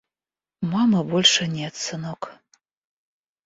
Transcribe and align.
Мамы 0.71 1.03
больше 1.11 1.45
нет, 1.57 1.75
сынок. 1.85 2.21